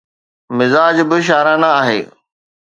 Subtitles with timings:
[0.57, 2.01] مزاج به شاعرانه آهي.